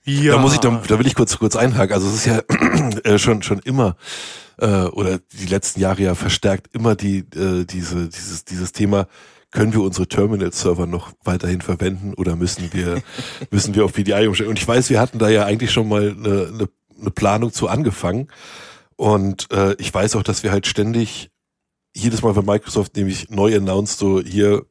[0.04, 0.32] Ja.
[0.32, 1.92] Da muss ich, da, da will ich kurz, kurz einhaken.
[1.92, 2.38] Also es ist ja
[3.04, 3.96] äh, schon, schon immer,
[4.58, 9.08] äh, oder die letzten Jahre ja verstärkt immer die, äh, diese, dieses, dieses Thema,
[9.50, 13.02] können wir unsere Terminal-Server noch weiterhin verwenden oder müssen wir,
[13.50, 14.50] müssen wir auf VDI umstellen?
[14.50, 16.68] Und ich weiß, wir hatten da ja eigentlich schon mal eine, eine,
[17.00, 18.28] eine Planung zu angefangen.
[18.96, 21.30] Und äh, ich weiß auch, dass wir halt ständig
[21.94, 24.66] jedes Mal, wenn Microsoft nämlich neu announced, so hier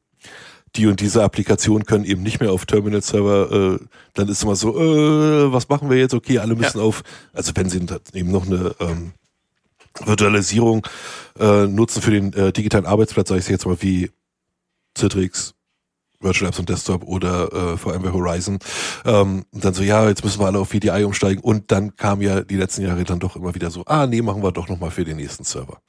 [0.76, 4.78] die und diese Applikationen können eben nicht mehr auf Terminal-Server, äh, dann ist immer so,
[4.78, 6.14] äh, was machen wir jetzt?
[6.14, 6.84] Okay, alle müssen ja.
[6.84, 9.12] auf, also wenn sie eben noch eine ähm,
[10.04, 10.86] Virtualisierung
[11.38, 14.10] äh, nutzen für den äh, digitalen Arbeitsplatz, sage ich jetzt mal wie
[14.96, 15.54] Citrix,
[16.20, 18.58] Virtual Apps und Desktop oder äh, VMware Horizon.
[19.04, 21.42] Ähm, und dann so, ja, jetzt müssen wir alle auf VDI umsteigen.
[21.42, 24.42] Und dann kam ja die letzten Jahre dann doch immer wieder so, ah, nee, machen
[24.42, 25.80] wir doch nochmal für den nächsten Server.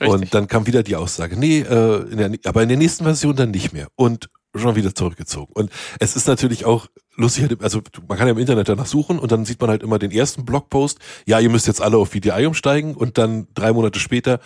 [0.00, 0.08] Richtig.
[0.08, 3.34] Und dann kam wieder die Aussage, nee, äh, in der, aber in der nächsten Version
[3.34, 3.88] dann nicht mehr.
[3.96, 5.52] Und schon wieder zurückgezogen.
[5.54, 9.32] Und es ist natürlich auch lustig, also man kann ja im Internet danach suchen und
[9.32, 12.46] dann sieht man halt immer den ersten Blogpost, ja, ihr müsst jetzt alle auf VDI
[12.46, 14.40] umsteigen und dann drei Monate später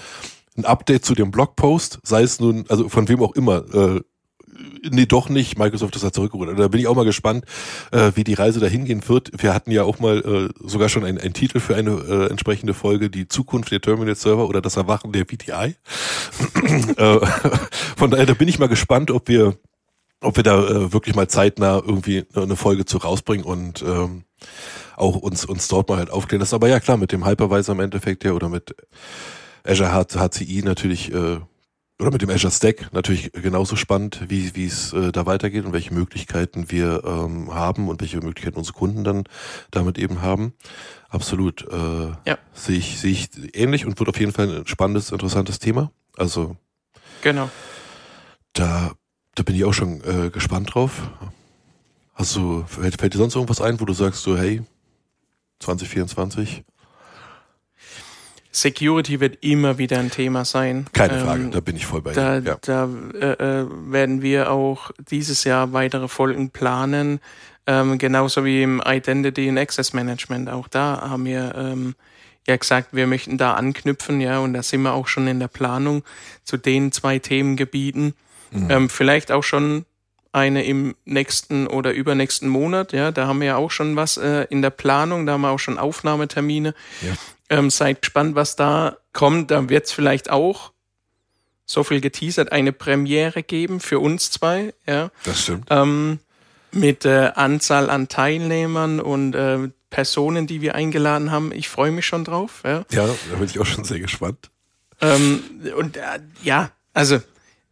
[0.57, 4.01] ein Update zu dem Blogpost, sei es nun, also von wem auch immer, äh,
[4.91, 5.59] nee, doch nicht.
[5.59, 6.59] Microsoft ist da zurückgerudert.
[6.59, 7.45] Da bin ich auch mal gespannt,
[7.93, 9.31] äh, wie die Reise dahin gehen wird.
[9.43, 13.11] Wir hatten ja auch mal äh, sogar schon einen Titel für eine äh, entsprechende Folge,
[13.11, 15.77] die Zukunft der Terminal Server oder das Erwachen der VTI.
[16.97, 17.27] äh,
[17.97, 19.57] von daher, da bin ich mal gespannt, ob wir,
[20.21, 24.25] ob wir da äh, wirklich mal zeitnah irgendwie eine Folge zu rausbringen und ähm,
[24.97, 26.41] auch uns, uns dort mal halt aufklären.
[26.41, 28.75] Das ist aber ja klar, mit dem Hypervisor im Endeffekt ja oder mit
[29.67, 31.39] Azure HCI natürlich äh,
[31.99, 35.73] oder mit dem Azure Stack natürlich genauso spannend, wie wie es äh, da weitergeht und
[35.73, 39.25] welche Möglichkeiten wir ähm, haben und welche Möglichkeiten unsere Kunden dann
[39.71, 40.53] damit eben haben.
[41.09, 41.67] Absolut.
[41.71, 42.39] Äh, ja.
[42.53, 45.91] Sehe ich, sehe ich ähnlich und wird auf jeden Fall ein spannendes, interessantes Thema.
[46.17, 46.57] Also
[47.23, 47.51] genau.
[48.53, 48.93] Da,
[49.35, 51.11] da bin ich auch schon äh, gespannt drauf.
[52.13, 54.63] Also fällt, fällt dir sonst irgendwas ein, wo du sagst so, hey,
[55.61, 56.65] 2024?
[58.57, 60.87] Security wird immer wieder ein Thema sein.
[60.95, 62.41] Keine Frage, ähm, da bin ich voll bei dir.
[62.41, 62.59] Da, ja.
[62.63, 62.89] da
[63.21, 67.21] äh, äh, werden wir auch dieses Jahr weitere Folgen planen,
[67.67, 70.49] ähm, genauso wie im Identity and Access Management.
[70.49, 71.97] Auch da haben wir ähm,
[72.47, 75.49] ja gesagt, wir möchten da anknüpfen, ja, und da sind wir auch schon in der
[75.49, 76.03] Planung
[76.43, 78.15] zu den zwei Themengebieten.
[78.53, 78.71] Mhm.
[78.71, 79.85] Ähm, vielleicht auch schon
[80.33, 84.47] eine im nächsten oder übernächsten Monat, ja, da haben wir ja auch schon was äh,
[84.49, 86.75] in der Planung, da haben wir auch schon Aufnahmetermine.
[87.03, 87.13] Ja.
[87.49, 89.51] Ähm, seid gespannt, was da kommt.
[89.51, 90.73] Da wird es vielleicht auch,
[91.65, 94.73] so viel geteasert, eine Premiere geben für uns zwei.
[94.87, 95.11] Ja.
[95.25, 95.67] Das stimmt.
[95.71, 96.21] Ähm,
[96.73, 101.53] mit äh, Anzahl an Teilnehmern und äh, Personen, die wir eingeladen haben.
[101.53, 102.63] Ich freue mich schon drauf.
[102.65, 104.51] Ja, ja da bin ich auch schon sehr gespannt.
[105.01, 105.43] Ähm,
[105.77, 107.21] und äh, ja, also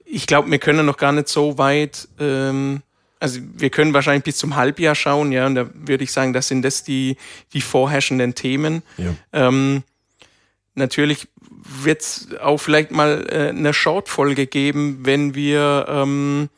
[0.05, 2.83] ich glaube, wir können noch gar nicht so weit ähm,
[3.20, 6.48] also wir können wahrscheinlich bis zum Halbjahr schauen, ja, und da würde ich sagen, das
[6.48, 7.16] sind das die,
[7.53, 8.83] die vorherrschenden Themen.
[8.96, 9.14] Ja.
[9.33, 9.83] Ähm,
[10.74, 11.29] natürlich
[11.83, 16.50] wird es auch vielleicht mal äh, eine Short-Folge geben, wenn wir ähm,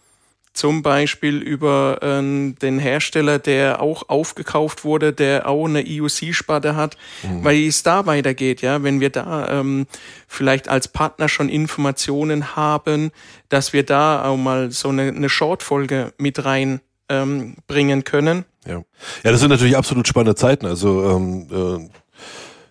[0.56, 6.96] zum Beispiel über äh, den Hersteller, der auch aufgekauft wurde, der auch eine IOC-Sparte hat,
[7.22, 7.44] mhm.
[7.44, 9.86] weil es da weitergeht, ja, wenn wir da ähm,
[10.26, 13.10] vielleicht als Partner schon Informationen haben,
[13.48, 18.44] dass wir da auch mal so eine, eine Short-Folge mit rein ähm, bringen können.
[18.66, 18.82] Ja.
[19.22, 20.66] ja, das sind natürlich absolut spannende Zeiten.
[20.66, 21.88] Also ähm, äh,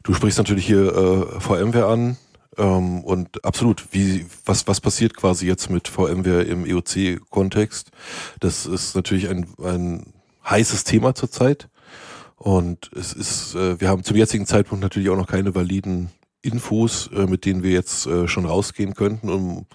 [0.04, 2.18] du sprichst natürlich hier äh, VMware an,
[2.58, 7.92] ähm, und absolut, wie, was, was passiert quasi jetzt mit VMware im EOC-Kontext?
[8.40, 10.14] Das ist natürlich ein, ein
[10.50, 11.70] heißes Thema zurzeit.
[12.38, 16.10] Und es ist, äh, wir haben zum jetzigen Zeitpunkt natürlich auch noch keine validen
[16.42, 19.66] Infos, äh, mit denen wir jetzt äh, schon rausgehen könnten, um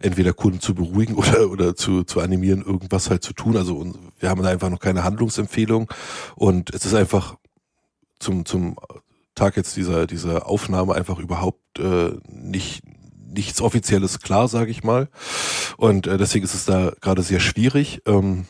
[0.00, 3.56] entweder Kunden zu beruhigen oder, oder zu, zu animieren, irgendwas halt zu tun.
[3.56, 5.90] Also wir haben da einfach noch keine Handlungsempfehlung.
[6.34, 7.36] Und es ist einfach
[8.18, 8.76] zum, zum
[9.38, 12.82] Tag jetzt dieser, dieser Aufnahme einfach überhaupt äh, nicht
[13.30, 15.08] nichts Offizielles klar, sage ich mal.
[15.76, 18.00] Und äh, deswegen ist es da gerade sehr schwierig.
[18.06, 18.46] Ähm,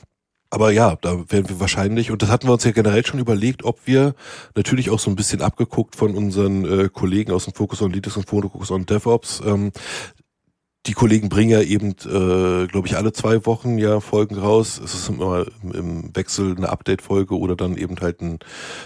[0.50, 3.64] aber ja, da werden wir wahrscheinlich, und das hatten wir uns ja generell schon überlegt,
[3.64, 4.14] ob wir
[4.54, 8.16] natürlich auch so ein bisschen abgeguckt von unseren äh, Kollegen aus dem Focus on Linux
[8.16, 9.72] und Focus on DevOps, ähm,
[10.86, 14.80] die Kollegen bringen ja eben, äh, glaube ich, alle zwei Wochen ja Folgen raus.
[14.82, 18.38] Es ist immer im Wechsel eine Update-Folge oder dann eben halt ein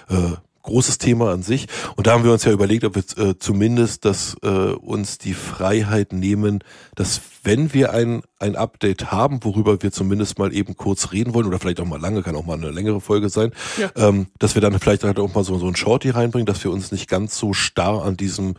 [0.09, 1.67] äh, großes Thema an sich.
[1.97, 5.35] Und da haben wir uns ja überlegt, ob wir äh, zumindest dass äh, uns die
[5.35, 11.13] Freiheit nehmen, dass wenn wir ein, ein Update haben, worüber wir zumindest mal eben kurz
[11.13, 13.91] reden wollen, oder vielleicht auch mal lange, kann auch mal eine längere Folge sein, ja.
[13.97, 16.71] ähm, dass wir dann vielleicht halt auch mal so, so ein Shorty reinbringen, dass wir
[16.71, 18.55] uns nicht ganz so starr an diesem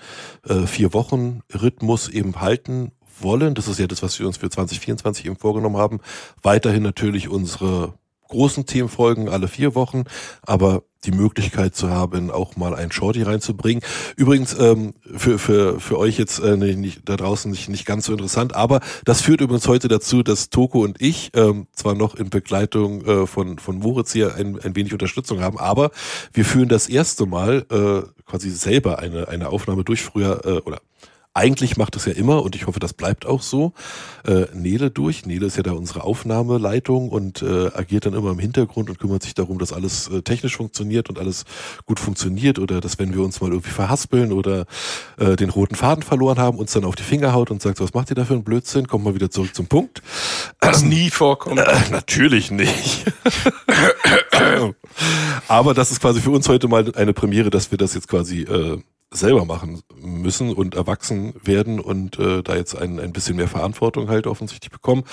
[0.47, 3.55] äh, Vier-Wochen-Rhythmus eben halten wollen.
[3.55, 5.99] Das ist ja das, was wir uns für 2024 eben vorgenommen haben.
[6.41, 7.93] Weiterhin natürlich unsere
[8.33, 10.05] großen Themenfolgen alle vier Wochen,
[10.41, 13.83] aber die Möglichkeit zu haben, auch mal ein Shorty reinzubringen.
[14.15, 18.13] Übrigens ähm, für, für, für euch jetzt äh, nicht, da draußen nicht, nicht ganz so
[18.13, 22.29] interessant, aber das führt übrigens heute dazu, dass Toko und ich ähm, zwar noch in
[22.29, 25.91] Begleitung äh, von, von Moritz hier ein, ein wenig Unterstützung haben, aber
[26.33, 30.03] wir führen das erste Mal äh, quasi selber eine, eine Aufnahme durch.
[30.03, 30.81] Früher äh, oder
[31.33, 33.73] eigentlich macht es ja immer, und ich hoffe, das bleibt auch so,
[34.25, 35.25] äh, Nele durch.
[35.25, 39.23] Nele ist ja da unsere Aufnahmeleitung und äh, agiert dann immer im Hintergrund und kümmert
[39.23, 41.45] sich darum, dass alles äh, technisch funktioniert und alles
[41.85, 44.65] gut funktioniert oder dass, wenn wir uns mal irgendwie verhaspeln oder
[45.17, 47.93] äh, den roten Faden verloren haben, uns dann auf die Finger haut und sagt, was
[47.93, 48.87] macht ihr da für einen Blödsinn?
[48.87, 50.03] Kommt mal wieder zurück zum Punkt.
[50.59, 51.59] Das ähm, nie vorkommt.
[51.59, 53.05] Äh, natürlich nicht.
[55.47, 58.41] Aber das ist quasi für uns heute mal eine Premiere, dass wir das jetzt quasi
[58.41, 58.77] äh,
[59.13, 64.09] selber machen müssen und erwachsen werden und äh, da jetzt ein, ein bisschen mehr Verantwortung
[64.09, 65.03] halt offensichtlich bekommen.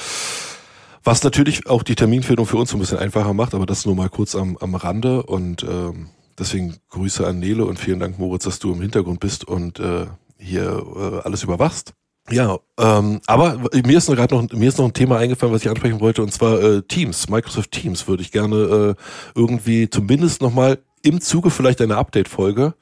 [1.03, 4.11] Was natürlich auch die Terminfindung für uns ein bisschen einfacher macht, aber das nur mal
[4.11, 6.09] kurz am, am Rande und ähm,
[6.39, 10.07] deswegen Grüße an Nele und vielen Dank Moritz, dass du im Hintergrund bist und äh,
[10.37, 11.95] hier äh, alles überwachst.
[12.31, 15.69] Ja, ähm, aber mir ist gerade noch mir ist noch ein Thema eingefallen, was ich
[15.69, 19.03] ansprechen wollte, und zwar äh, Teams, Microsoft Teams würde ich gerne äh,
[19.35, 22.75] irgendwie zumindest nochmal im Zuge vielleicht einer Update-Folge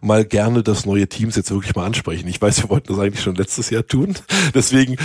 [0.00, 2.28] mal gerne das neue Teams jetzt wirklich mal ansprechen.
[2.28, 4.14] Ich weiß, wir wollten das eigentlich schon letztes Jahr tun.
[4.54, 4.96] Deswegen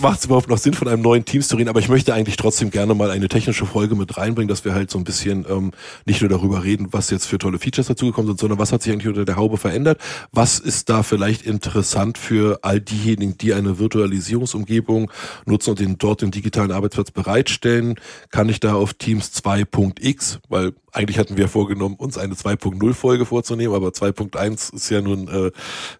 [0.00, 2.36] macht es überhaupt noch Sinn, von einem neuen Team zu reden, aber ich möchte eigentlich
[2.36, 5.72] trotzdem gerne mal eine technische Folge mit reinbringen, dass wir halt so ein bisschen ähm,
[6.04, 8.92] nicht nur darüber reden, was jetzt für tolle Features dazugekommen sind, sondern was hat sich
[8.92, 10.00] eigentlich unter der Haube verändert,
[10.32, 15.10] was ist da vielleicht interessant für all diejenigen, die eine Virtualisierungsumgebung
[15.46, 17.96] nutzen und den dort den digitalen Arbeitsplatz bereitstellen,
[18.30, 23.26] kann ich da auf Teams 2.x, weil eigentlich hatten wir vorgenommen, uns eine 2.0 Folge
[23.26, 25.50] vorzunehmen, aber 2.1 ist ja nun, äh,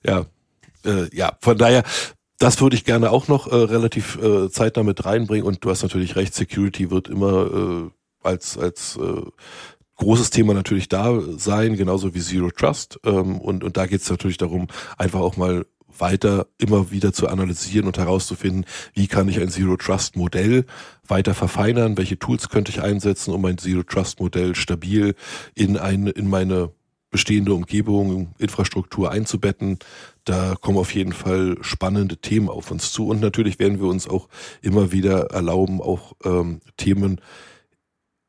[0.05, 0.25] ja,
[0.85, 1.83] äh, ja, von daher
[2.39, 5.47] das würde ich gerne auch noch äh, relativ äh, zeitnah mit reinbringen.
[5.47, 7.91] Und du hast natürlich recht, Security wird immer äh,
[8.23, 9.23] als, als äh,
[9.97, 13.01] großes Thema natürlich da sein, genauso wie Zero Trust.
[13.05, 14.69] Ähm, und, und da geht es natürlich darum,
[14.99, 15.67] einfach auch mal
[15.99, 20.67] weiter immer wieder zu analysieren und herauszufinden, wie kann ich ein Zero Trust Modell
[21.07, 25.15] weiter verfeinern, welche Tools könnte ich einsetzen, um ein Zero Trust Modell stabil
[25.55, 26.71] in eine, in meine
[27.11, 29.79] bestehende Umgebung, Infrastruktur einzubetten.
[30.27, 33.07] Da kommen auf jeden Fall spannende Themen auf uns zu.
[33.09, 34.29] Und natürlich werden wir uns auch
[34.61, 37.21] immer wieder erlauben, auch ähm, Themen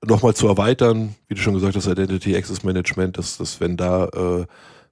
[0.06, 1.16] nochmal zu erweitern.
[1.28, 4.46] Wie du schon gesagt hast, Identity Access Management, dass, dass wenn da äh,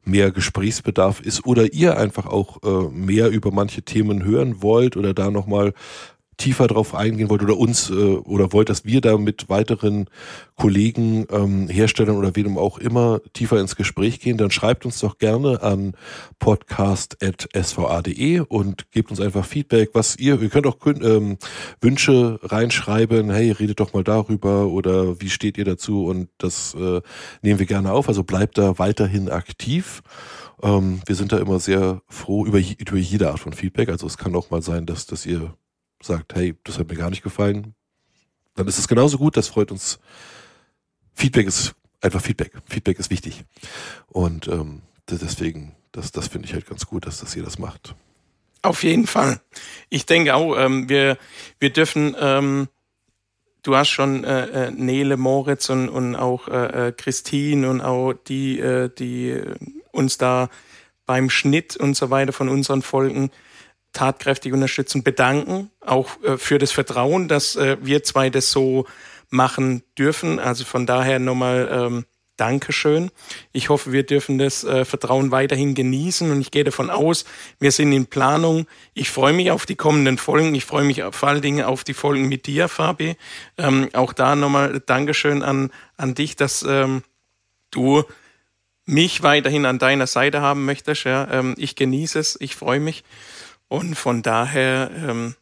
[0.04, 5.14] mehr Gesprächsbedarf ist oder ihr einfach auch äh, mehr über manche Themen hören wollt oder
[5.14, 5.74] da nochmal
[6.38, 10.10] tiefer drauf eingehen wollt oder uns äh, oder wollt, dass wir da mit weiteren
[10.56, 15.18] Kollegen, ähm, Herstellern oder wem auch immer tiefer ins Gespräch gehen, dann schreibt uns doch
[15.18, 15.94] gerne an
[16.40, 21.38] podcast.sva.de und gebt uns einfach Feedback, was ihr, ihr könnt auch ähm,
[21.82, 27.02] Wünsche reinschreiben, hey, redet doch mal darüber oder wie steht ihr dazu und das äh,
[27.42, 30.02] nehmen wir gerne auf, also bleibt da weiterhin aktiv.
[30.62, 34.18] Ähm, wir sind da immer sehr froh über, über jede Art von Feedback, also es
[34.18, 35.54] kann auch mal sein, dass, dass ihr
[36.02, 37.76] sagt, hey, das hat mir gar nicht gefallen,
[38.56, 39.38] dann ist es genauso gut.
[39.38, 40.00] Das freut uns.
[41.14, 42.54] Feedback ist einfach Feedback.
[42.68, 43.44] Feedback ist wichtig.
[44.08, 47.96] Und ähm, deswegen, das, das finde ich halt ganz gut, dass das ihr das macht.
[48.62, 49.42] Auf jeden Fall.
[49.90, 51.18] Ich denke auch, ähm, wir,
[51.60, 52.68] wir dürfen, ähm,
[53.62, 58.14] du hast schon äh, äh, Nele, Moritz und, und auch äh, äh Christine und auch
[58.14, 59.40] die, äh, die
[59.92, 60.50] uns da
[61.06, 63.30] beim Schnitt und so weiter von unseren Folgen
[63.96, 68.86] tatkräftig unterstützen, bedanken, auch äh, für das Vertrauen, dass äh, wir zwei das so
[69.30, 70.40] machen dürfen.
[70.40, 72.06] Also von daher nochmal ähm,
[72.38, 73.12] Dankeschön.
[73.54, 77.24] Ich hoffe, wir dürfen das äh, Vertrauen weiterhin genießen und ich gehe davon aus,
[77.60, 78.68] wir sind in Planung.
[78.94, 80.54] Ich freue mich auf die kommenden Folgen.
[80.54, 83.16] Ich freue mich vor allen Dingen auf die Folgen mit dir, Fabi.
[83.58, 87.04] Ähm, auch da nochmal Dankeschön an, an dich, dass ähm,
[87.72, 88.04] du
[88.86, 91.06] mich weiterhin an deiner Seite haben möchtest.
[91.06, 93.06] Ja, ähm, ich genieße es, ich freue mich.
[93.68, 95.36] Und von daher, ähm,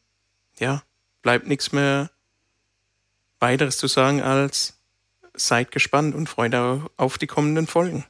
[0.57, 0.83] ja,
[1.21, 2.09] bleibt nichts mehr
[3.39, 4.79] weiteres zu sagen als
[5.35, 6.53] seid gespannt und freut
[6.97, 8.05] auf die kommenden Folgen.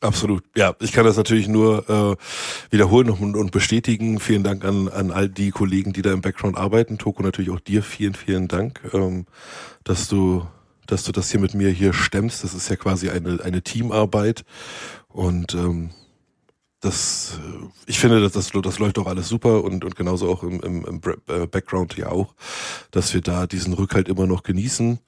[0.00, 0.44] Absolut.
[0.54, 4.20] Ja, ich kann das natürlich nur äh, wiederholen und, und bestätigen.
[4.20, 6.98] Vielen Dank an, an all die Kollegen, die da im Background arbeiten.
[6.98, 9.26] Toko, natürlich auch dir vielen, vielen Dank, ähm,
[9.84, 10.46] dass du,
[10.86, 12.44] dass du das hier mit mir hier stemmst.
[12.44, 14.44] Das ist ja quasi eine, eine Teamarbeit.
[15.08, 15.90] Und ähm,
[16.86, 20.42] das, äh, ich finde, das, das, das läuft auch alles super und, und genauso auch
[20.42, 22.34] im, im, im äh, Background ja auch,
[22.90, 24.98] dass wir da diesen Rückhalt immer noch genießen.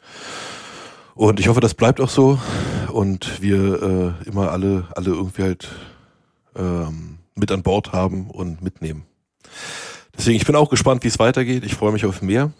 [1.15, 2.39] Und ich hoffe, das bleibt auch so
[2.93, 5.69] und wir äh, immer alle, alle irgendwie halt
[6.57, 9.05] ähm, mit an Bord haben und mitnehmen.
[10.17, 11.65] Deswegen, ich bin auch gespannt, wie es weitergeht.
[11.65, 12.53] Ich freue mich auf mehr.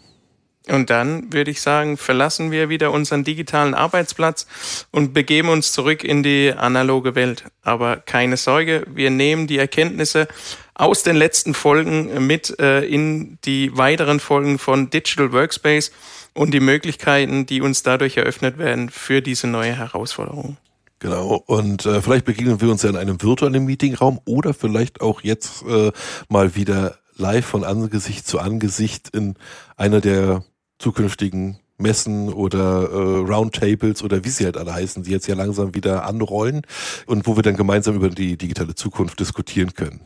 [0.69, 4.47] Und dann würde ich sagen, verlassen wir wieder unseren digitalen Arbeitsplatz
[4.91, 7.45] und begeben uns zurück in die analoge Welt.
[7.63, 10.27] Aber keine Sorge, wir nehmen die Erkenntnisse
[10.75, 15.91] aus den letzten Folgen mit äh, in die weiteren Folgen von Digital Workspace
[16.33, 20.57] und die Möglichkeiten, die uns dadurch eröffnet werden für diese neue Herausforderung.
[20.99, 25.21] Genau, und äh, vielleicht begegnen wir uns ja in einem virtuellen Meetingraum oder vielleicht auch
[25.21, 25.91] jetzt äh,
[26.27, 29.35] mal wieder live von Angesicht zu Angesicht in
[29.77, 30.43] einer der
[30.79, 35.75] zukünftigen Messen oder äh, Roundtables oder wie sie halt alle heißen, die jetzt ja langsam
[35.75, 36.63] wieder anrollen
[37.05, 40.01] und wo wir dann gemeinsam über die digitale Zukunft diskutieren können.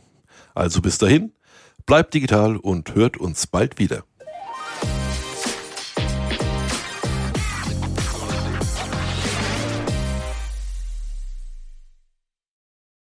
[0.54, 1.32] Also bis dahin,
[1.86, 4.04] bleibt digital und hört uns bald wieder.